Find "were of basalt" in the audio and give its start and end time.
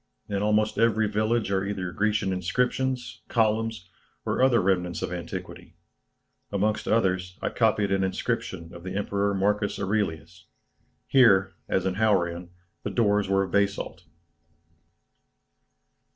13.29-14.05